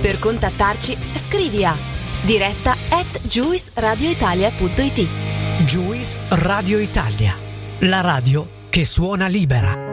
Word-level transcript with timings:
Per 0.00 0.18
contattarci, 0.18 0.96
scrivi 1.14 1.64
a 1.64 1.76
diretta 2.22 2.76
at 2.90 3.20
juiceradioitalia.it. 3.22 5.08
Juice 5.64 6.18
Radio 6.28 6.78
Italia, 6.78 7.36
la 7.80 8.00
radio 8.00 8.48
che 8.70 8.84
suona 8.84 9.26
libera. 9.26 9.89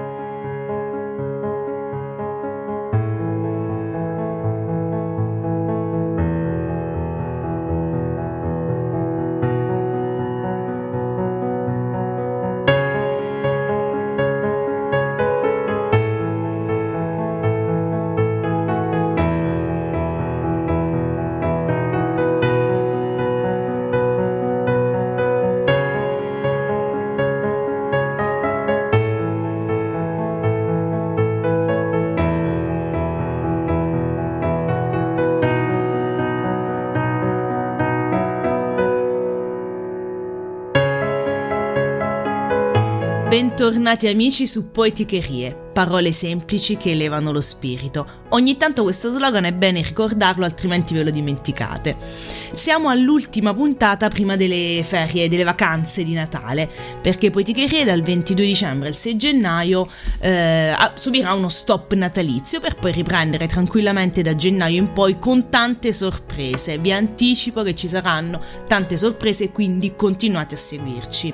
Bentornati 43.67 44.07
amici 44.07 44.47
su 44.47 44.71
Poeticherie, 44.71 45.53
parole 45.73 46.13
semplici 46.13 46.77
che 46.77 46.91
elevano 46.91 47.33
lo 47.33 47.41
spirito. 47.41 48.07
Ogni 48.29 48.55
tanto 48.55 48.83
questo 48.83 49.09
slogan 49.09 49.43
è 49.43 49.51
bene 49.51 49.81
ricordarlo, 49.81 50.45
altrimenti 50.45 50.93
ve 50.93 51.03
lo 51.03 51.11
dimenticate. 51.11 51.93
Siamo 51.99 52.87
all'ultima 52.87 53.53
puntata 53.53 54.07
prima 54.07 54.37
delle 54.37 54.85
ferie, 54.85 55.27
delle 55.27 55.43
vacanze 55.43 56.03
di 56.03 56.13
Natale, 56.13 56.69
perché 57.01 57.29
Poeticherie 57.29 57.83
dal 57.83 58.01
22 58.03 58.45
dicembre 58.45 58.87
al 58.87 58.95
6 58.95 59.17
gennaio 59.17 59.85
eh, 60.21 60.73
subirà 60.93 61.33
uno 61.33 61.49
stop 61.49 61.91
natalizio 61.91 62.61
per 62.61 62.75
poi 62.75 62.93
riprendere 62.93 63.47
tranquillamente 63.47 64.21
da 64.21 64.33
gennaio 64.33 64.79
in 64.79 64.93
poi 64.93 65.19
con 65.19 65.49
tante 65.49 65.91
sorprese. 65.91 66.77
Vi 66.77 66.93
anticipo 66.93 67.63
che 67.63 67.75
ci 67.75 67.89
saranno 67.89 68.39
tante 68.65 68.95
sorprese, 68.95 69.51
quindi 69.51 69.93
continuate 69.93 70.55
a 70.55 70.57
seguirci. 70.57 71.33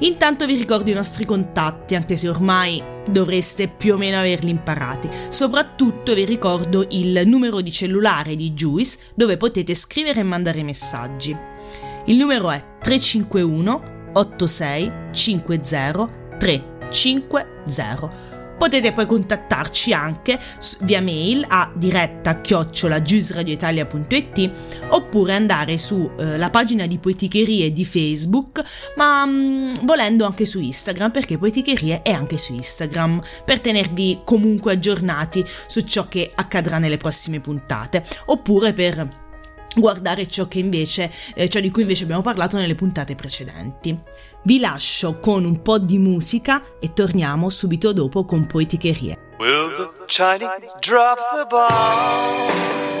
Intanto 0.00 0.46
vi 0.46 0.54
ricordo 0.54 0.90
i 0.90 0.94
nostri 0.94 1.24
contatti, 1.24 1.96
anche 1.96 2.16
se 2.16 2.28
ormai 2.28 2.80
dovreste 3.10 3.66
più 3.66 3.94
o 3.94 3.96
meno 3.96 4.18
averli 4.18 4.50
imparati. 4.50 5.08
Soprattutto 5.28 6.14
vi 6.14 6.24
ricordo 6.24 6.86
il 6.90 7.22
numero 7.26 7.60
di 7.60 7.72
cellulare 7.72 8.36
di 8.36 8.52
Juice 8.52 8.98
dove 9.14 9.36
potete 9.36 9.74
scrivere 9.74 10.20
e 10.20 10.24
mandare 10.24 10.62
messaggi. 10.62 11.36
Il 12.06 12.16
numero 12.16 12.50
è 12.50 12.64
351 12.80 13.96
86 14.14 14.92
50 15.12 16.10
350. 16.38 18.27
Potete 18.58 18.92
poi 18.92 19.06
contattarci 19.06 19.92
anche 19.92 20.38
via 20.80 21.00
mail 21.00 21.44
a 21.46 21.70
diretta 21.74 22.40
chiocciola 22.40 23.00
giusradioitalia.it 23.00 24.50
oppure 24.88 25.34
andare 25.34 25.78
sulla 25.78 26.46
eh, 26.46 26.50
pagina 26.50 26.86
di 26.86 26.98
Poeticherie 26.98 27.72
di 27.72 27.84
Facebook, 27.84 28.62
ma 28.96 29.24
mh, 29.24 29.30
mm, 29.30 29.72
volendo 29.82 30.26
anche 30.26 30.44
su 30.44 30.60
Instagram, 30.60 31.12
perché 31.12 31.38
Poeticherie 31.38 32.02
è 32.02 32.10
anche 32.10 32.36
su 32.36 32.52
Instagram, 32.52 33.22
per 33.44 33.60
tenervi 33.60 34.22
comunque 34.24 34.72
aggiornati 34.72 35.44
su 35.66 35.82
ciò 35.82 36.08
che 36.08 36.30
accadrà 36.34 36.78
nelle 36.78 36.96
prossime 36.96 37.40
puntate, 37.40 38.04
oppure 38.26 38.72
per 38.72 39.26
guardare 39.80 40.26
ciò, 40.26 40.48
che 40.48 40.58
invece, 40.58 41.10
eh, 41.34 41.48
ciò 41.48 41.60
di 41.60 41.70
cui 41.70 41.82
invece 41.82 42.04
abbiamo 42.04 42.22
parlato 42.22 42.56
nelle 42.56 42.74
puntate 42.74 43.14
precedenti. 43.14 43.98
Vi 44.42 44.60
lascio 44.60 45.18
con 45.18 45.44
un 45.44 45.62
po' 45.62 45.78
di 45.78 45.98
musica 45.98 46.62
e 46.80 46.92
torniamo 46.92 47.50
subito 47.50 47.92
dopo 47.92 48.24
con 48.24 48.46
Poeticherie. 48.46 49.26
Will 49.38 49.76
the 49.76 49.90
Chinese 50.06 50.76
drop 50.80 51.18
the 51.34 51.46
ball? 51.48 52.97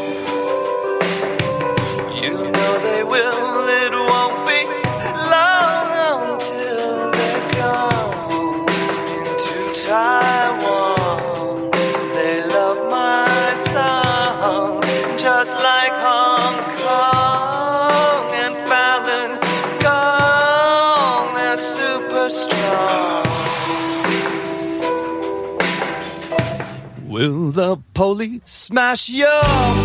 Will 27.18 27.50
the 27.50 27.82
police 27.94 28.42
smash 28.44 29.08
your 29.08 29.26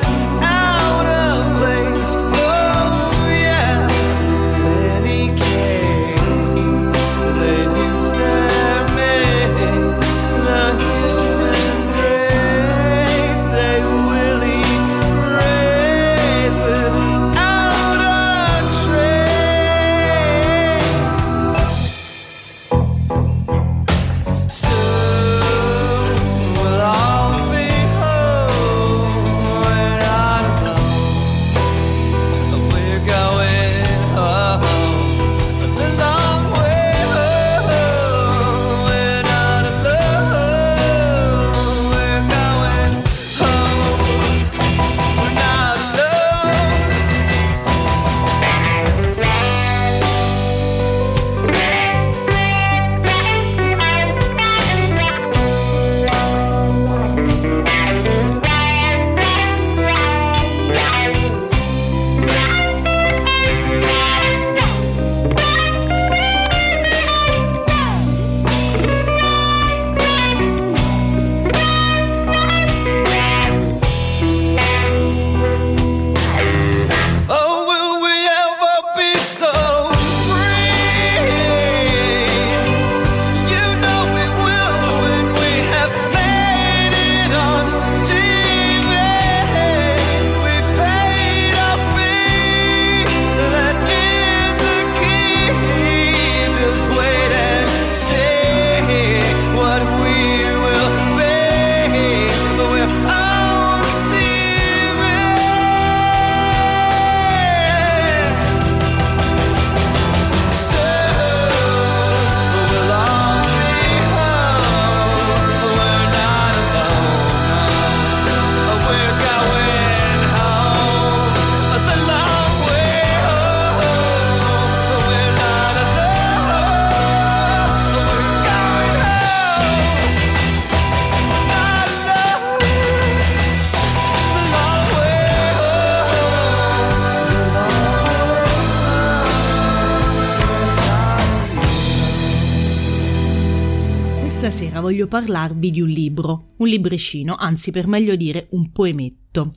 voglio 144.90 145.08
parlarvi 145.08 145.70
di 145.70 145.82
un 145.82 145.88
libro, 145.88 146.54
un 146.58 146.68
libricino, 146.68 147.36
anzi 147.36 147.70
per 147.70 147.86
meglio 147.86 148.16
dire 148.16 148.48
un 148.52 148.72
poemetto. 148.72 149.54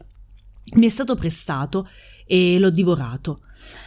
Mi 0.75 0.85
è 0.85 0.91
stato 0.91 1.15
prestato 1.15 1.89
e 2.27 2.59
l'ho 2.59 2.69
divorato. 2.69 3.41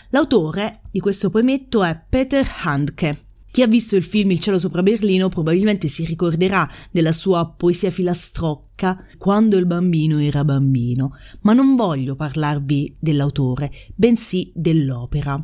L'autore 0.10 0.82
di 0.90 1.00
questo 1.00 1.30
poemetto 1.30 1.84
è 1.84 2.04
Peter 2.10 2.44
Handke. 2.64 3.28
Chi 3.52 3.62
ha 3.62 3.68
visto 3.68 3.96
il 3.96 4.02
film 4.02 4.32
Il 4.32 4.40
cielo 4.40 4.58
sopra 4.58 4.82
Berlino 4.82 5.30
probabilmente 5.30 5.88
si 5.88 6.04
ricorderà 6.04 6.68
della 6.90 7.12
sua 7.12 7.48
poesia 7.48 7.92
filastrocca 7.92 9.06
quando 9.20 9.56
il 9.56 9.68
bambino 9.68 10.20
era 10.20 10.44
bambino, 10.44 11.16
ma 11.42 11.54
non 11.54 11.76
voglio 11.76 12.16
parlarvi 12.16 12.98
dell'autore, 13.00 13.72
bensì 13.94 14.52
dell'opera. 14.56 15.38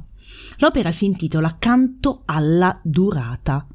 L'opera 0.57 0.91
si 0.91 1.05
intitola 1.05 1.57
Canto 1.59 2.23
alla 2.25 2.81
durata. 2.83 3.67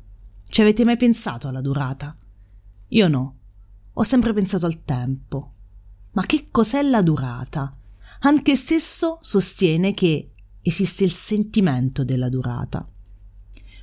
Ci 0.48 0.60
avete 0.60 0.84
mai 0.84 0.96
pensato 0.96 1.48
alla 1.48 1.60
durata? 1.60 2.16
Io 2.88 3.08
no. 3.08 3.37
Ho 3.94 4.02
sempre 4.02 4.32
pensato 4.32 4.66
al 4.66 4.84
tempo. 4.84 5.52
Ma 6.12 6.25
che 6.25 6.48
cos'è 6.50 6.82
la 6.82 7.02
durata? 7.02 7.75
Anche 8.20 8.54
stesso 8.54 9.19
sostiene 9.20 9.93
che 9.93 10.31
esiste 10.62 11.04
il 11.04 11.12
sentimento 11.12 12.04
della 12.04 12.28
durata. 12.28 12.88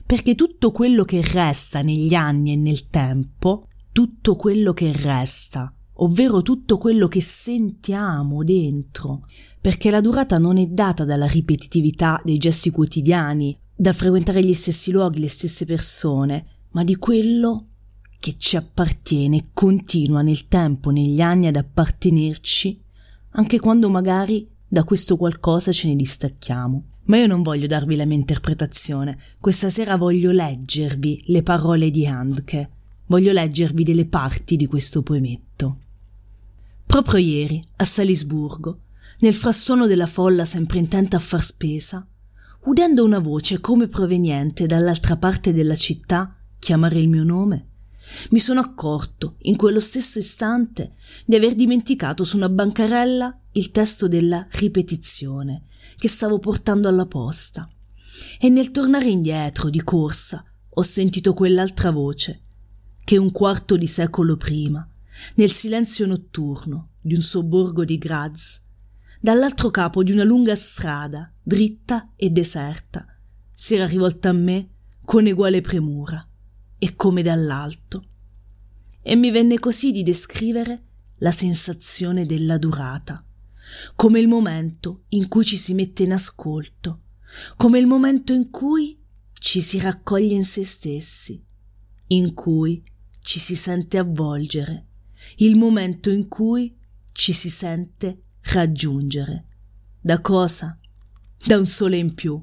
Perché 0.06 0.36
tutto 0.36 0.72
quello 0.72 1.04
che 1.06 1.22
resta 1.22 1.82
negli 1.82 2.14
anni 2.14 2.54
e 2.54 2.56
nel 2.56 2.90
tempo, 2.90 3.68
tutto 3.92 4.36
quello 4.36 4.74
che 4.74 4.92
resta, 4.92 5.74
ovvero 5.96 6.42
tutto 6.42 6.78
quello 6.78 7.08
che 7.08 7.22
sentiamo 7.22 8.44
dentro, 8.44 9.28
perché 9.62 9.90
la 9.90 10.02
durata 10.02 10.38
non 10.38 10.58
è 10.58 10.66
data 10.66 11.06
dalla 11.06 11.28
ripetitività 11.28 12.20
dei 12.24 12.38
gesti 12.38 12.70
quotidiani, 12.72 13.58
da 13.76 13.94
frequentare 13.94 14.44
gli 14.44 14.54
stessi 14.54 14.92
luoghi, 14.92 15.20
le 15.20 15.30
stesse 15.30 15.66
persone, 15.66 16.46
ma 16.74 16.84
di 16.84 16.96
quello 16.98 17.68
che 18.20 18.36
ci 18.38 18.56
appartiene 18.56 19.38
e 19.38 19.46
continua 19.54 20.22
nel 20.22 20.48
tempo, 20.48 20.92
negli 20.92 21.20
anni 21.20 21.48
ad 21.48 21.56
appartenerci, 21.56 22.82
anche 23.32 23.60
quando 23.60 23.90
magari 23.90 24.48
da 24.66 24.84
questo 24.84 25.18
qualcosa 25.18 25.72
ce 25.72 25.88
ne 25.88 25.96
distacchiamo. 25.96 26.84
Ma 27.06 27.18
io 27.18 27.28
non 27.28 27.42
voglio 27.42 27.68
darvi 27.68 27.98
la 27.98 28.06
mia 28.06 28.16
interpretazione, 28.16 29.20
questa 29.40 29.70
sera 29.70 29.98
voglio 29.98 30.32
leggervi 30.32 31.24
le 31.28 31.44
parole 31.44 31.92
di 31.92 32.08
Handke, 32.08 32.70
voglio 33.08 33.34
leggervi 33.34 33.84
delle 33.84 34.06
parti 34.06 34.56
di 34.56 34.68
questo 34.68 35.04
poemetto. 35.04 35.80
Proprio 36.86 37.18
ieri, 37.20 37.62
a 37.78 37.84
Salisburgo, 37.84 38.80
nel 39.20 39.34
frastuono 39.34 39.86
della 39.86 40.08
folla 40.08 40.46
sempre 40.46 40.80
intenta 40.80 41.18
a 41.18 41.20
far 41.20 41.44
spesa, 41.44 42.08
udendo 42.66 43.04
una 43.04 43.20
voce 43.20 43.60
come 43.60 43.88
proveniente 43.88 44.66
dall'altra 44.66 45.18
parte 45.18 45.52
della 45.52 45.76
città 45.76 46.38
chiamare 46.64 46.98
il 46.98 47.10
mio 47.10 47.26
nome, 47.26 47.68
mi 48.30 48.40
sono 48.40 48.62
accorto, 48.62 49.36
in 49.42 49.58
quello 49.58 49.82
stesso 49.82 50.18
istante, 50.18 50.96
di 51.26 51.36
aver 51.36 51.56
dimenticato 51.56 52.24
su 52.24 52.38
una 52.38 52.48
bancarella 52.48 53.38
il 53.52 53.72
testo 53.72 54.08
della 54.08 54.48
ripetizione 54.52 55.66
che 55.98 56.08
stavo 56.08 56.40
portando 56.40 56.88
alla 56.88 57.06
posta. 57.06 57.70
E 58.40 58.48
nel 58.48 58.72
tornare 58.72 59.10
indietro 59.10 59.70
di 59.70 59.84
corsa 59.84 60.44
ho 60.70 60.82
sentito 60.82 61.34
quell'altra 61.34 61.92
voce 61.92 62.42
che 63.04 63.18
un 63.18 63.32
quarto 63.32 63.76
di 63.76 63.88
secolo 63.88 64.38
prima, 64.38 64.88
nel 65.36 65.52
silenzio 65.52 66.08
notturno 66.08 66.92
di 67.02 67.16
un 67.16 67.22
sobborgo 67.22 67.84
di 67.84 67.98
Graz, 67.98 68.62
dall'altro 69.20 69.70
capo 69.70 70.02
di 70.02 70.14
una 70.14 70.24
lunga 70.24 70.56
strada, 70.56 71.30
dritta 71.42 72.14
e 72.16 72.30
deserta, 72.30 73.06
si 73.54 73.76
era 73.76 73.86
rivolta 73.86 74.30
a 74.30 74.34
me 74.34 74.70
con 75.04 75.26
eguale 75.28 75.60
premura 75.60 76.26
e 76.84 76.96
come 76.96 77.22
dall'alto. 77.22 78.04
E 79.02 79.16
mi 79.16 79.32
venne 79.32 79.60
così 79.60 79.92
di 79.92 80.04
descrivere 80.04 80.84
la 81.18 81.32
sensazione 81.32 82.26
della 82.26 82.58
durata 82.58 83.26
come 83.96 84.20
il 84.20 84.28
momento 84.28 85.04
in 85.10 85.28
cui 85.28 85.46
ci 85.46 85.58
si 85.58 85.74
mette 85.74 86.04
in 86.04 86.14
ascolto, 86.14 87.02
come 87.56 87.80
il 87.80 87.88
momento 87.88 88.34
in 88.34 88.50
cui 88.50 89.00
ci 89.34 89.62
si 89.62 89.80
raccoglie 89.80 90.36
in 90.36 90.44
se 90.44 90.66
stessi, 90.66 91.44
in 92.08 92.34
cui 92.34 92.84
ci 93.22 93.40
si 93.40 93.56
sente 93.56 93.98
avvolgere, 93.98 94.88
il 95.38 95.58
momento 95.58 96.10
in 96.10 96.28
cui 96.28 96.76
ci 97.12 97.34
si 97.34 97.50
sente 97.50 98.24
raggiungere. 98.42 99.48
Da 100.00 100.22
cosa? 100.22 100.78
Da 101.46 101.58
un 101.58 101.66
sole 101.66 101.98
in 101.98 102.14
più, 102.14 102.42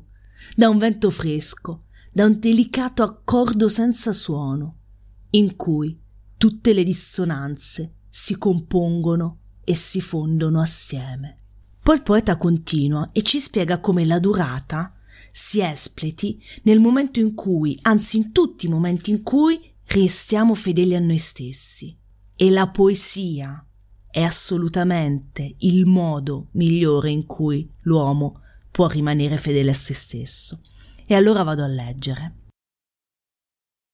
da 0.57 0.69
un 0.69 0.79
vento 0.79 1.11
fresco, 1.11 1.85
da 2.13 2.25
un 2.25 2.39
delicato 2.39 3.03
accordo 3.03 3.69
senza 3.69 4.13
suono, 4.13 4.77
in 5.31 5.57
cui 5.57 5.99
tutte 6.37 6.73
le 6.73 6.83
dissonanze 6.83 7.95
si 8.09 8.37
compongono 8.37 9.39
e 9.65 9.75
si 9.75 10.01
fondono 10.01 10.61
assieme. 10.61 11.37
Poi 11.83 11.97
il 11.97 12.03
poeta 12.03 12.37
continua 12.37 13.11
e 13.13 13.23
ci 13.23 13.39
spiega 13.39 13.81
come 13.81 14.05
la 14.05 14.19
durata 14.19 14.95
si 15.31 15.61
espleti 15.61 16.43
nel 16.65 16.81
momento 16.81 17.21
in 17.21 17.35
cui, 17.35 17.79
anzi 17.83 18.17
in 18.17 18.33
tutti 18.33 18.67
i 18.67 18.69
momenti 18.69 19.11
in 19.11 19.23
cui, 19.23 19.61
restiamo 19.87 20.55
fedeli 20.55 20.95
a 20.97 21.01
noi 21.01 21.19
stessi. 21.19 21.97
E 22.35 22.51
la 22.51 22.69
poesia 22.69 23.65
è 24.11 24.23
assolutamente 24.23 25.55
il 25.59 25.87
modo 25.87 26.49
migliore 26.53 27.11
in 27.11 27.27
cui 27.27 27.71
l'uomo 27.83 28.41
può 28.71 28.89
rimanere 28.89 29.37
fedele 29.37 29.71
a 29.71 29.75
se 29.75 29.95
stesso. 29.95 30.61
E 31.11 31.17
allora 31.17 31.43
vado 31.43 31.65
a 31.65 31.67
leggere. 31.67 32.35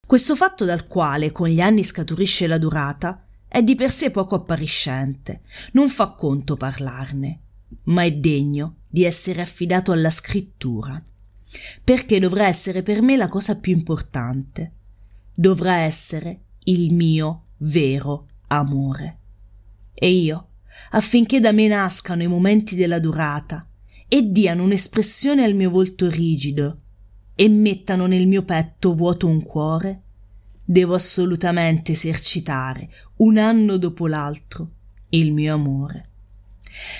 Questo 0.07 0.37
fatto 0.37 0.67
dal 0.67 0.87
quale 0.87 1.33
con 1.33 1.49
gli 1.49 1.63
anni 1.63 1.83
scaturisce 1.83 2.47
la 2.47 2.59
durata 2.59 3.25
è 3.49 3.63
di 3.63 3.75
per 3.75 3.91
sé 3.91 4.11
poco 4.11 4.35
appariscente, 4.35 5.41
non 5.73 5.89
fa 5.89 6.11
conto 6.11 6.59
parlarne, 6.59 7.41
ma 7.85 8.05
è 8.05 8.13
degno 8.13 8.81
di 8.87 9.05
essere 9.05 9.41
affidato 9.41 9.93
alla 9.93 10.11
scrittura, 10.11 11.03
perché 11.83 12.21
dovrà 12.21 12.49
essere 12.49 12.83
per 12.83 13.01
me 13.01 13.17
la 13.17 13.29
cosa 13.29 13.59
più 13.59 13.73
importante, 13.73 14.73
dovrà 15.35 15.77
essere 15.77 16.41
il 16.65 16.93
mio 16.93 17.45
vero 17.61 18.27
amore. 18.49 19.19
E 19.95 20.11
io, 20.11 20.49
affinché 20.91 21.41
da 21.41 21.53
me 21.53 21.67
nascano 21.67 22.23
i 22.23 22.29
momenti 22.29 22.77
della 22.77 22.99
durata 22.99 23.67
e 24.07 24.31
diano 24.31 24.65
un'espressione 24.65 25.45
al 25.45 25.55
mio 25.55 25.71
volto 25.71 26.11
rigido 26.11 26.83
e 27.37 27.49
mettano 27.51 28.07
nel 28.07 28.27
mio 28.27 28.43
petto 28.45 28.95
vuoto 28.95 29.27
un 29.27 29.43
cuore, 29.45 30.03
devo 30.65 30.95
assolutamente 30.95 31.93
esercitare 31.93 32.91
un 33.17 33.37
anno 33.37 33.77
dopo 33.77 34.07
l'altro 34.09 34.71
il 35.11 35.33
mio 35.33 35.55
amore, 35.55 36.09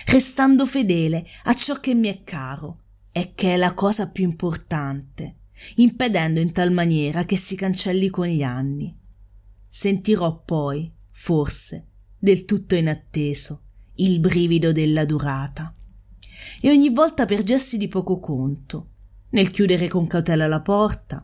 restando 0.07 0.67
fedele 0.67 1.27
a 1.45 1.55
ciò 1.55 1.81
che 1.81 1.95
mi 1.95 2.09
è 2.09 2.23
caro 2.23 2.83
e 3.11 3.33
che 3.35 3.55
è 3.55 3.57
la 3.57 3.73
cosa 3.73 4.11
più 4.11 4.25
importante, 4.25 5.37
impedendo 5.77 6.39
in 6.39 6.53
tal 6.53 6.71
maniera 6.71 7.25
che 7.25 7.37
si 7.37 7.57
cancelli 7.57 8.09
con 8.09 8.27
gli 8.27 8.43
anni. 8.43 8.95
Sentirò 9.67 10.43
poi, 10.45 10.93
forse, 11.11 11.87
del 12.19 12.45
tutto 12.45 12.75
inatteso, 12.75 13.63
il 13.97 14.21
brivido 14.21 14.71
della 14.73 15.07
durata. 15.07 15.75
E 16.61 16.71
ogni 16.71 16.91
volta 16.91 17.25
per 17.25 17.43
gesti 17.43 17.79
di 17.79 17.89
poco 17.89 18.21
conto, 18.21 18.91
nel 19.37 19.51
chiudere 19.51 19.87
con 19.87 20.07
cautela 20.07 20.47
la 20.47 20.63
porta, 20.63 21.23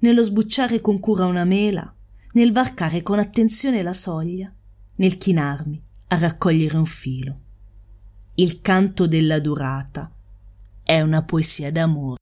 nello 0.00 0.22
sbucciare 0.22 0.82
con 0.82 1.00
cura 1.00 1.24
una 1.24 1.44
mela, 1.44 1.94
nel 2.32 2.52
varcare 2.52 3.02
con 3.02 3.18
attenzione 3.18 3.80
la 3.80 3.94
soglia, 3.94 4.54
nel 4.96 5.16
chinarmi 5.16 5.82
a 6.08 6.18
raccogliere 6.18 6.76
un 6.76 6.84
filo. 6.84 7.40
Il 8.34 8.60
canto 8.60 9.06
della 9.06 9.40
durata 9.40 10.12
è 10.82 11.00
una 11.00 11.24
poesia 11.24 11.72
d'amore. 11.72 12.18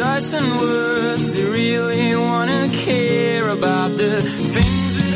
us 0.00 0.32
and. 0.34 0.98
They 1.18 1.44
really 1.44 2.16
wanna 2.16 2.68
care 2.72 3.48
about 3.48 3.96
the 3.96 4.22
things 4.22 5.07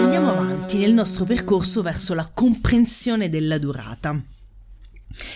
Andiamo 0.00 0.30
avanti 0.30 0.78
nel 0.78 0.92
nostro 0.92 1.24
percorso 1.24 1.82
verso 1.82 2.14
la 2.14 2.30
comprensione 2.32 3.28
della 3.28 3.58
durata. 3.58 4.22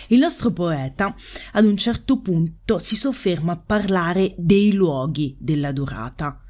Il 0.07 0.19
nostro 0.19 0.51
poeta 0.51 1.13
ad 1.53 1.65
un 1.65 1.75
certo 1.77 2.19
punto 2.19 2.79
si 2.79 2.95
sofferma 2.95 3.53
a 3.53 3.57
parlare 3.57 4.33
dei 4.37 4.73
luoghi 4.73 5.35
della 5.39 5.71
durata. 5.71 6.41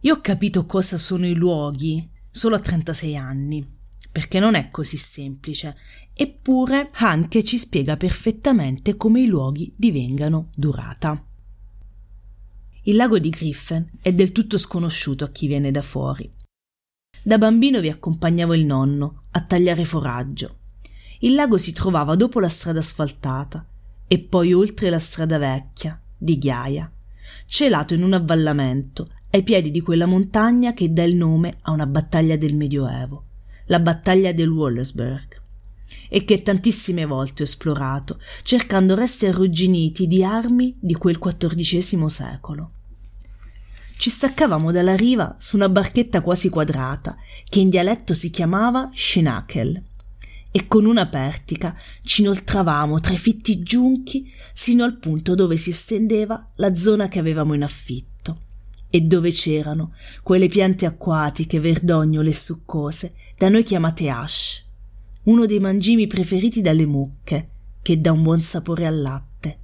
Io 0.00 0.14
ho 0.14 0.20
capito 0.20 0.64
cosa 0.64 0.96
sono 0.96 1.26
i 1.26 1.34
luoghi 1.34 2.08
solo 2.30 2.54
a 2.54 2.60
36 2.60 3.16
anni, 3.16 3.66
perché 4.10 4.38
non 4.38 4.54
è 4.54 4.70
così 4.70 4.96
semplice, 4.96 5.76
eppure 6.14 6.88
Hanke 6.92 7.44
ci 7.44 7.58
spiega 7.58 7.96
perfettamente 7.96 8.96
come 8.96 9.20
i 9.20 9.26
luoghi 9.26 9.74
divengano 9.76 10.50
durata. 10.54 11.27
Il 12.88 12.96
lago 12.96 13.18
di 13.18 13.28
Griffen 13.28 13.86
è 14.00 14.14
del 14.14 14.32
tutto 14.32 14.56
sconosciuto 14.56 15.22
a 15.22 15.28
chi 15.28 15.46
viene 15.46 15.70
da 15.70 15.82
fuori. 15.82 16.32
Da 17.22 17.36
bambino 17.36 17.82
vi 17.82 17.90
accompagnavo 17.90 18.54
il 18.54 18.64
nonno 18.64 19.24
a 19.32 19.44
tagliare 19.44 19.84
foraggio. 19.84 20.56
Il 21.18 21.34
lago 21.34 21.58
si 21.58 21.74
trovava 21.74 22.16
dopo 22.16 22.40
la 22.40 22.48
strada 22.48 22.78
asfaltata 22.78 23.62
e 24.06 24.20
poi 24.20 24.54
oltre 24.54 24.88
la 24.88 24.98
strada 24.98 25.36
vecchia 25.36 26.00
di 26.16 26.38
ghiaia, 26.38 26.90
celato 27.44 27.92
in 27.92 28.02
un 28.02 28.14
avvallamento 28.14 29.10
ai 29.32 29.42
piedi 29.42 29.70
di 29.70 29.82
quella 29.82 30.06
montagna 30.06 30.72
che 30.72 30.90
dà 30.90 31.02
il 31.02 31.14
nome 31.14 31.58
a 31.60 31.72
una 31.72 31.86
battaglia 31.86 32.38
del 32.38 32.56
Medioevo, 32.56 33.24
la 33.66 33.80
battaglia 33.80 34.32
del 34.32 34.48
Wallersburg, 34.48 35.42
e 36.08 36.24
che 36.24 36.40
tantissime 36.40 37.04
volte 37.04 37.42
ho 37.42 37.44
esplorato, 37.44 38.18
cercando 38.42 38.94
resti 38.94 39.26
arrugginiti 39.26 40.06
di 40.06 40.24
armi 40.24 40.74
di 40.80 40.94
quel 40.94 41.18
XIV 41.18 42.06
secolo. 42.06 42.72
Ci 43.98 44.10
staccavamo 44.10 44.70
dalla 44.70 44.94
riva 44.94 45.34
su 45.38 45.56
una 45.56 45.68
barchetta 45.68 46.20
quasi 46.20 46.50
quadrata, 46.50 47.16
che 47.48 47.58
in 47.58 47.68
dialetto 47.68 48.14
si 48.14 48.30
chiamava 48.30 48.88
Schenakel, 48.94 49.82
e 50.52 50.66
con 50.68 50.84
una 50.84 51.08
pertica 51.08 51.76
ci 52.02 52.20
inoltravamo 52.20 53.00
tra 53.00 53.12
i 53.12 53.18
fitti 53.18 53.60
giunchi 53.60 54.32
sino 54.54 54.84
al 54.84 54.98
punto 54.98 55.34
dove 55.34 55.56
si 55.56 55.70
estendeva 55.70 56.48
la 56.54 56.76
zona 56.76 57.08
che 57.08 57.18
avevamo 57.18 57.54
in 57.54 57.64
affitto 57.64 58.42
e 58.88 59.00
dove 59.00 59.32
c'erano 59.32 59.92
quelle 60.22 60.46
piante 60.46 60.86
acquatiche 60.86 61.58
verdognole 61.58 62.30
e 62.30 62.34
succose 62.34 63.14
da 63.36 63.48
noi 63.48 63.64
chiamate 63.64 64.10
ash, 64.10 64.64
uno 65.24 65.44
dei 65.44 65.58
mangimi 65.58 66.06
preferiti 66.06 66.60
dalle 66.60 66.86
mucche, 66.86 67.50
che 67.82 68.00
dà 68.00 68.12
un 68.12 68.22
buon 68.22 68.40
sapore 68.40 68.86
al 68.86 69.00
latte. 69.00 69.58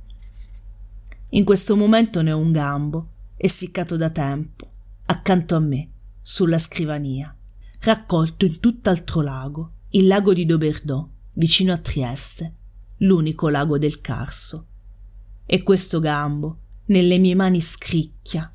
In 1.30 1.44
questo 1.44 1.76
momento 1.76 2.20
ne 2.20 2.32
ho 2.32 2.38
un 2.38 2.50
gambo, 2.50 3.08
essiccato 3.44 3.96
da 3.96 4.08
tempo, 4.08 4.70
accanto 5.04 5.54
a 5.54 5.58
me, 5.58 5.90
sulla 6.22 6.56
scrivania, 6.56 7.36
raccolto 7.80 8.46
in 8.46 8.58
tutt'altro 8.58 9.20
lago, 9.20 9.72
il 9.90 10.06
lago 10.06 10.32
di 10.32 10.46
Doberdò, 10.46 11.06
vicino 11.34 11.74
a 11.74 11.76
Trieste, 11.76 12.54
l'unico 12.98 13.50
lago 13.50 13.76
del 13.76 14.00
Carso. 14.00 14.68
E 15.44 15.62
questo 15.62 16.00
gambo, 16.00 16.58
nelle 16.86 17.18
mie 17.18 17.34
mani 17.34 17.60
scricchia, 17.60 18.50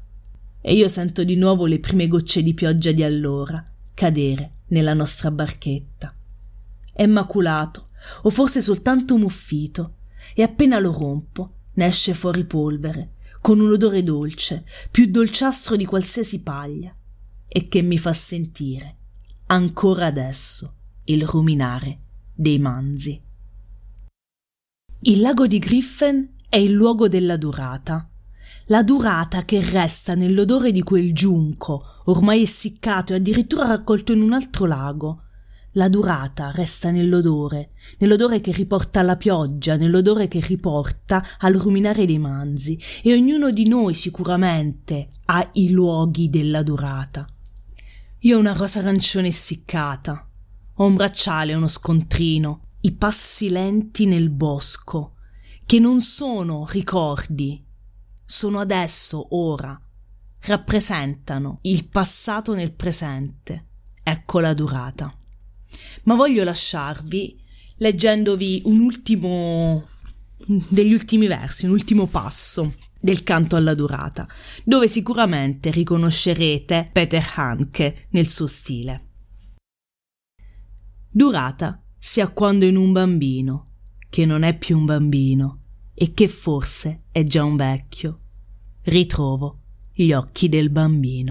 e 0.59 0.73
io 0.73 0.87
sento 0.87 1.23
di 1.23 1.35
nuovo 1.35 1.67
le 1.67 1.79
prime 1.79 2.07
gocce 2.07 2.41
di 2.41 2.55
pioggia 2.55 2.91
di 2.91 3.03
allora 3.03 3.63
cadere 3.93 4.53
nella 4.69 4.95
nostra 4.95 5.29
barchetta. 5.29 6.15
È 6.91 7.05
maculato, 7.05 7.89
o 8.23 8.31
forse 8.31 8.59
soltanto 8.59 9.17
muffito, 9.17 9.97
e 10.33 10.41
appena 10.41 10.79
lo 10.79 10.91
rompo 10.91 11.57
ne 11.73 11.85
esce 11.85 12.15
fuori 12.15 12.43
polvere, 12.45 13.17
con 13.41 13.59
un 13.59 13.71
odore 13.71 14.03
dolce, 14.03 14.65
più 14.91 15.07
dolciastro 15.07 15.75
di 15.75 15.85
qualsiasi 15.85 16.43
paglia, 16.43 16.93
e 17.47 17.67
che 17.67 17.81
mi 17.81 17.97
fa 17.97 18.13
sentire, 18.13 18.95
ancora 19.47 20.05
adesso, 20.05 20.75
il 21.05 21.25
ruminare 21.25 21.99
dei 22.33 22.59
manzi. 22.59 23.21
Il 25.01 25.21
lago 25.21 25.47
di 25.47 25.59
Griffen 25.59 26.35
è 26.49 26.57
il 26.57 26.71
luogo 26.71 27.07
della 27.07 27.37
durata, 27.37 28.09
la 28.65 28.83
durata 28.83 29.45
che 29.45 29.61
resta 29.61 30.13
nell'odore 30.13 30.71
di 30.71 30.83
quel 30.83 31.13
giunco, 31.13 32.01
ormai 32.05 32.41
essiccato 32.41 33.13
e 33.13 33.15
addirittura 33.15 33.65
raccolto 33.65 34.11
in 34.11 34.21
un 34.21 34.33
altro 34.33 34.65
lago. 34.65 35.23
La 35.73 35.87
durata 35.87 36.49
resta 36.49 36.89
nell'odore, 36.89 37.73
nell'odore 37.99 38.41
che 38.41 38.51
riporta 38.51 39.01
alla 39.01 39.17
pioggia, 39.17 39.75
nell'odore 39.75 40.27
che 40.27 40.39
riporta 40.39 41.23
al 41.37 41.53
ruminare 41.53 42.05
dei 42.05 42.17
manzi, 42.17 42.79
e 43.03 43.13
ognuno 43.13 43.51
di 43.51 43.67
noi 43.67 43.93
sicuramente 43.93 45.09
ha 45.25 45.47
i 45.53 45.69
luoghi 45.69 46.29
della 46.29 46.63
durata. 46.63 47.27
Io 48.19 48.37
ho 48.37 48.39
una 48.39 48.53
rosa 48.53 48.79
arancione 48.79 49.27
essiccata, 49.27 50.27
ho 50.73 50.85
un 50.85 50.95
bracciale, 50.95 51.53
uno 51.53 51.67
scontrino, 51.67 52.63
i 52.81 52.93
passi 52.93 53.49
lenti 53.49 54.05
nel 54.05 54.29
bosco, 54.29 55.13
che 55.65 55.77
non 55.77 56.01
sono 56.01 56.65
ricordi, 56.71 57.63
sono 58.25 58.59
adesso, 58.59 59.35
ora, 59.35 59.79
rappresentano 60.41 61.59
il 61.63 61.87
passato 61.87 62.55
nel 62.55 62.73
presente. 62.73 63.65
Ecco 64.01 64.39
la 64.39 64.53
durata. 64.53 65.13
Ma 66.03 66.15
voglio 66.15 66.43
lasciarvi 66.43 67.39
leggendovi 67.77 68.61
un 68.65 68.79
ultimo 68.79 69.87
degli 70.69 70.93
ultimi 70.93 71.27
versi, 71.27 71.65
un 71.65 71.71
ultimo 71.71 72.07
passo 72.07 72.73
del 72.99 73.23
canto 73.23 73.55
alla 73.55 73.75
durata, 73.75 74.27
dove 74.63 74.87
sicuramente 74.87 75.69
riconoscerete 75.71 76.89
Peter 76.91 77.25
Hanke 77.35 78.07
nel 78.11 78.29
suo 78.29 78.47
stile. 78.47 79.07
Durata 81.09 81.83
sia 81.97 82.27
quando 82.29 82.65
in 82.65 82.77
un 82.77 82.91
bambino, 82.91 83.67
che 84.09 84.25
non 84.25 84.43
è 84.43 84.57
più 84.57 84.77
un 84.77 84.85
bambino, 84.85 85.61
e 85.93 86.13
che 86.13 86.27
forse 86.27 87.03
è 87.11 87.23
già 87.23 87.43
un 87.43 87.55
vecchio, 87.55 88.21
ritrovo 88.83 89.61
gli 89.93 90.11
occhi 90.13 90.49
del 90.49 90.69
bambino. 90.69 91.28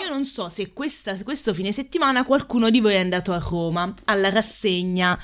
Io 0.00 0.08
non 0.08 0.24
so 0.24 0.48
se 0.48 0.72
questa, 0.72 1.16
questo 1.22 1.52
fine 1.52 1.72
settimana 1.72 2.24
qualcuno 2.24 2.70
di 2.70 2.80
voi 2.80 2.94
è 2.94 2.98
andato 2.98 3.32
a 3.32 3.38
Roma 3.38 3.92
alla 4.04 4.30
rassegna 4.30 5.18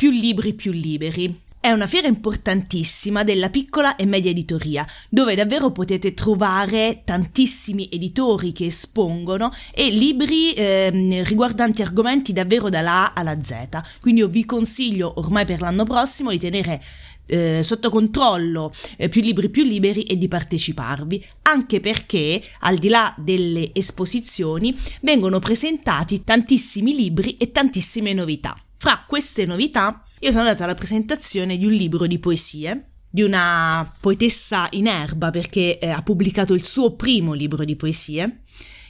Più 0.00 0.10
libri 0.10 0.54
più 0.54 0.72
liberi. 0.72 1.38
È 1.60 1.70
una 1.72 1.86
fiera 1.86 2.08
importantissima 2.08 3.22
della 3.22 3.50
piccola 3.50 3.96
e 3.96 4.06
media 4.06 4.30
editoria, 4.30 4.86
dove 5.10 5.34
davvero 5.34 5.72
potete 5.72 6.14
trovare 6.14 7.02
tantissimi 7.04 7.90
editori 7.92 8.52
che 8.52 8.64
espongono 8.64 9.52
e 9.74 9.90
libri 9.90 10.54
eh, 10.54 11.22
riguardanti 11.22 11.82
argomenti 11.82 12.32
davvero 12.32 12.70
dalla 12.70 13.12
A 13.12 13.20
alla 13.20 13.42
Z. 13.42 13.98
Quindi 14.00 14.22
io 14.22 14.28
vi 14.28 14.46
consiglio 14.46 15.12
ormai 15.16 15.44
per 15.44 15.60
l'anno 15.60 15.84
prossimo 15.84 16.30
di 16.30 16.38
tenere 16.38 16.82
eh, 17.30 17.62
sotto 17.62 17.90
controllo 17.90 18.72
eh, 18.96 19.08
più 19.08 19.22
libri 19.22 19.48
più 19.48 19.62
liberi 19.62 20.02
e 20.02 20.18
di 20.18 20.28
parteciparvi, 20.28 21.24
anche 21.42 21.80
perché 21.80 22.42
al 22.60 22.76
di 22.76 22.88
là 22.88 23.14
delle 23.16 23.70
esposizioni 23.72 24.76
vengono 25.02 25.38
presentati 25.38 26.24
tantissimi 26.24 26.94
libri 26.94 27.36
e 27.36 27.52
tantissime 27.52 28.12
novità. 28.12 28.60
Fra 28.76 29.04
queste 29.06 29.46
novità, 29.46 30.02
io 30.20 30.30
sono 30.30 30.42
andata 30.42 30.64
alla 30.64 30.74
presentazione 30.74 31.56
di 31.56 31.66
un 31.66 31.72
libro 31.72 32.06
di 32.06 32.18
poesie 32.18 32.84
di 33.12 33.22
una 33.22 33.92
poetessa 34.00 34.68
in 34.70 34.86
erba 34.86 35.30
perché 35.30 35.78
eh, 35.78 35.88
ha 35.88 36.00
pubblicato 36.02 36.54
il 36.54 36.64
suo 36.64 36.92
primo 36.94 37.32
libro 37.32 37.64
di 37.64 37.74
poesie 37.74 38.42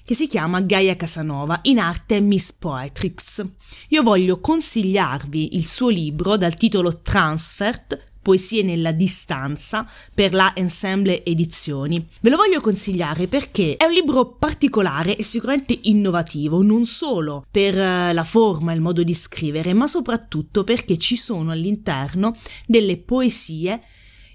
che 0.04 0.14
si 0.14 0.26
chiama 0.26 0.60
Gaia 0.60 0.96
Casanova, 0.96 1.60
in 1.62 1.78
arte 1.78 2.18
Miss 2.20 2.52
Poetrix. 2.52 3.46
Io 3.90 4.02
voglio 4.02 4.40
consigliarvi 4.40 5.54
il 5.54 5.66
suo 5.66 5.88
libro 5.88 6.36
dal 6.36 6.56
titolo 6.56 7.00
Transfert, 7.00 8.02
Poesie 8.22 8.62
nella 8.62 8.92
distanza 8.92 9.86
per 10.14 10.34
la 10.34 10.52
Ensemble 10.54 11.24
Edizioni. 11.24 12.06
Ve 12.20 12.30
lo 12.30 12.36
voglio 12.36 12.60
consigliare 12.60 13.26
perché 13.26 13.76
è 13.76 13.84
un 13.84 13.92
libro 13.92 14.36
particolare 14.38 15.16
e 15.16 15.22
sicuramente 15.22 15.78
innovativo, 15.82 16.62
non 16.62 16.84
solo 16.84 17.46
per 17.50 17.78
eh, 17.78 18.12
la 18.12 18.24
forma 18.24 18.72
e 18.72 18.74
il 18.74 18.80
modo 18.80 19.02
di 19.02 19.14
scrivere, 19.14 19.72
ma 19.72 19.86
soprattutto 19.86 20.64
perché 20.64 20.98
ci 20.98 21.16
sono 21.16 21.50
all'interno 21.50 22.36
delle 22.66 22.98
poesie 22.98 23.80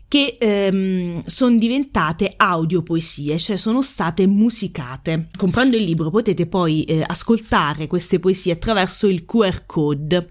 che 0.08 0.38
ehm, 0.40 1.24
sono 1.26 1.58
diventate 1.58 2.34
audiopoesie, 2.36 3.38
cioè 3.38 3.58
sono 3.58 3.82
state 3.82 4.26
musicate. 4.28 5.30
Comprando 5.36 5.76
il 5.76 5.84
libro 5.84 6.10
potete 6.10 6.48
poi 6.48 6.84
eh, 6.84 7.04
ascoltare 7.06 7.88
queste 7.88 8.20
poesie 8.20 8.54
attraverso 8.54 9.08
il 9.08 9.26
QR 9.26 9.66
code 9.66 10.30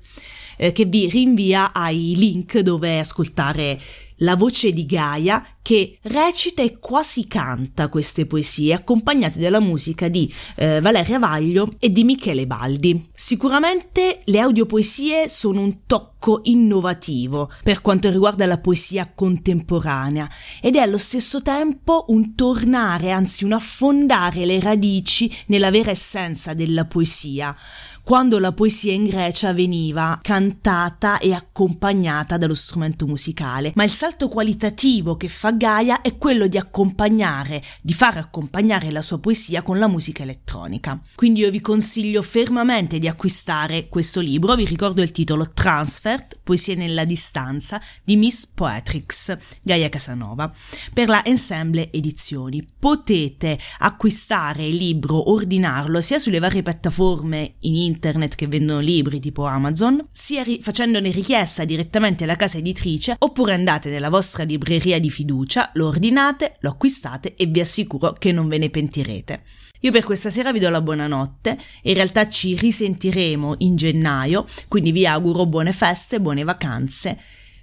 eh, 0.56 0.72
che 0.72 0.84
vi 0.84 1.08
rinvia 1.08 1.72
ai 1.72 2.14
link 2.16 2.58
dove 2.58 2.98
ascoltare 2.98 3.78
la 4.18 4.36
voce 4.36 4.72
di 4.72 4.86
Gaia 4.86 5.44
che 5.60 5.98
recita 6.02 6.62
e 6.62 6.78
quasi 6.78 7.26
canta 7.26 7.88
queste 7.88 8.26
poesie 8.26 8.74
accompagnate 8.74 9.40
dalla 9.40 9.60
musica 9.60 10.08
di 10.08 10.32
eh, 10.56 10.80
Valeria 10.80 11.18
Vaglio 11.18 11.70
e 11.78 11.88
di 11.88 12.04
Michele 12.04 12.46
Baldi. 12.46 13.10
Sicuramente 13.14 14.20
le 14.24 14.40
audiopoesie 14.40 15.28
sono 15.28 15.62
un 15.62 15.86
tocco 15.86 16.40
innovativo 16.44 17.50
per 17.62 17.80
quanto 17.80 18.10
riguarda 18.10 18.46
la 18.46 18.58
poesia 18.58 19.10
contemporanea 19.12 20.28
ed 20.60 20.76
è 20.76 20.80
allo 20.80 20.98
stesso 20.98 21.40
tempo 21.40 22.04
un 22.08 22.34
tornare, 22.34 23.10
anzi 23.10 23.44
un 23.44 23.52
affondare 23.52 24.44
le 24.44 24.60
radici 24.60 25.34
nella 25.46 25.70
vera 25.70 25.90
essenza 25.90 26.52
della 26.52 26.84
poesia 26.84 27.56
quando 28.04 28.38
la 28.38 28.52
poesia 28.52 28.92
in 28.92 29.04
Grecia 29.04 29.54
veniva 29.54 30.18
cantata 30.20 31.18
e 31.18 31.32
accompagnata 31.32 32.36
dallo 32.36 32.52
strumento 32.52 33.06
musicale, 33.06 33.72
ma 33.76 33.82
il 33.82 33.90
salto 33.90 34.28
qualitativo 34.28 35.16
che 35.16 35.30
fa 35.30 35.52
Gaia 35.52 36.02
è 36.02 36.18
quello 36.18 36.46
di 36.46 36.58
accompagnare, 36.58 37.62
di 37.80 37.94
far 37.94 38.18
accompagnare 38.18 38.90
la 38.90 39.00
sua 39.00 39.18
poesia 39.20 39.62
con 39.62 39.78
la 39.78 39.88
musica 39.88 40.22
elettronica. 40.22 41.00
Quindi 41.14 41.40
io 41.40 41.50
vi 41.50 41.62
consiglio 41.62 42.20
fermamente 42.20 42.98
di 42.98 43.08
acquistare 43.08 43.88
questo 43.88 44.20
libro, 44.20 44.54
vi 44.54 44.66
ricordo 44.66 45.00
il 45.00 45.10
titolo 45.10 45.52
Transfert, 45.54 46.40
Poesie 46.42 46.74
nella 46.74 47.06
distanza 47.06 47.80
di 48.02 48.16
Miss 48.16 48.44
Poetrix, 48.44 49.34
Gaia 49.62 49.88
Casanova, 49.88 50.52
per 50.92 51.08
la 51.08 51.24
Ensemble 51.24 51.90
Edizioni. 51.90 52.62
Potete 52.78 53.58
acquistare 53.78 54.66
il 54.66 54.76
libro, 54.76 55.30
ordinarlo 55.30 56.02
sia 56.02 56.18
sulle 56.18 56.38
varie 56.38 56.62
piattaforme 56.62 57.54
in 57.60 57.74
internet 57.76 57.92
internet 57.94 58.34
che 58.34 58.48
vendono 58.48 58.80
libri 58.80 59.20
tipo 59.20 59.44
Amazon, 59.44 60.04
sia 60.10 60.42
ri- 60.42 60.58
facendone 60.60 61.10
richiesta 61.10 61.64
direttamente 61.64 62.24
alla 62.24 62.36
casa 62.36 62.58
editrice 62.58 63.14
oppure 63.18 63.54
andate 63.54 63.88
nella 63.88 64.08
vostra 64.08 64.42
libreria 64.42 64.98
di 64.98 65.10
fiducia, 65.10 65.70
lo 65.74 65.86
ordinate, 65.86 66.56
lo 66.60 66.70
acquistate 66.70 67.34
e 67.36 67.46
vi 67.46 67.60
assicuro 67.60 68.12
che 68.12 68.32
non 68.32 68.48
ve 68.48 68.58
ne 68.58 68.70
pentirete. 68.70 69.42
Io 69.80 69.92
per 69.92 70.04
questa 70.04 70.30
sera 70.30 70.50
vi 70.50 70.58
do 70.58 70.70
la 70.70 70.80
buonanotte, 70.80 71.58
in 71.82 71.94
realtà 71.94 72.26
ci 72.28 72.56
risentiremo 72.56 73.56
in 73.58 73.76
gennaio, 73.76 74.46
quindi 74.68 74.92
vi 74.92 75.06
auguro 75.06 75.46
buone 75.46 75.72
feste, 75.72 76.20
buone 76.20 76.42
vacanze. 76.42 77.18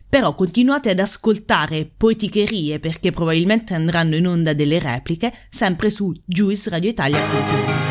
Però 0.07 0.33
continuate 0.35 0.91
ad 0.91 0.99
ascoltare 0.99 1.89
poeticherie 1.97 2.79
perché 2.79 3.11
probabilmente 3.11 3.73
andranno 3.73 4.15
in 4.15 4.27
onda 4.27 4.53
delle 4.53 4.77
repliche 4.77 5.33
sempre 5.49 5.89
su 5.89 6.13
juiceradioitalia.it. 6.25 7.90